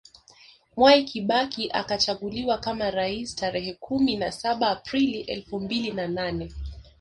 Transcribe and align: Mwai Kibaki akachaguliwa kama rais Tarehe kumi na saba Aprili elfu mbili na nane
Mwai 0.77 1.03
Kibaki 1.03 1.69
akachaguliwa 1.71 2.57
kama 2.57 2.91
rais 2.91 3.35
Tarehe 3.35 3.73
kumi 3.73 4.15
na 4.15 4.31
saba 4.31 4.69
Aprili 4.69 5.21
elfu 5.21 5.59
mbili 5.59 5.91
na 5.91 6.07
nane 6.07 6.51